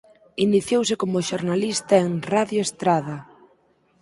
Iniciouse 0.47 0.95
como 1.01 1.25
xornalista 1.29 1.95
en 2.05 2.11
Radio 2.33 2.59
Estrada. 2.67 3.15